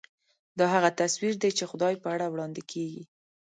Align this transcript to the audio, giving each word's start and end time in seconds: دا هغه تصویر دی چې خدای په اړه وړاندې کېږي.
دا 0.59 0.65
هغه 0.75 0.89
تصویر 1.01 1.33
دی 1.41 1.51
چې 1.57 1.63
خدای 1.71 1.93
په 2.03 2.07
اړه 2.15 2.25
وړاندې 2.29 2.61
کېږي. 2.71 3.03